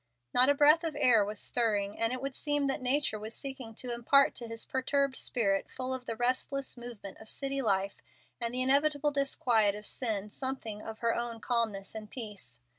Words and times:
Not 0.33 0.49
a 0.49 0.55
breath 0.55 0.83
of 0.83 0.97
air 0.99 1.23
was 1.23 1.39
stirring, 1.39 1.99
and 1.99 2.11
it 2.11 2.23
would 2.23 2.33
seem 2.35 2.65
that 2.65 2.81
Nature 2.81 3.19
was 3.19 3.35
seeking 3.35 3.75
to 3.75 3.93
impart 3.93 4.33
to 4.33 4.47
his 4.47 4.65
perturbed 4.65 5.15
spirit, 5.15 5.69
full 5.69 5.93
of 5.93 6.07
the 6.07 6.15
restless 6.15 6.75
movement 6.75 7.19
of 7.19 7.29
city 7.29 7.61
life 7.61 7.97
and 8.39 8.51
the 8.51 8.63
inevitable 8.63 9.11
disquiet 9.11 9.75
of 9.75 9.85
sin, 9.85 10.31
something 10.31 10.81
of 10.81 10.97
her 11.05 11.13
own 11.15 11.39
calmness 11.39 11.93
and 11.93 12.09
peace. 12.09 12.57